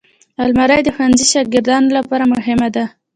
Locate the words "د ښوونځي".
0.83-1.25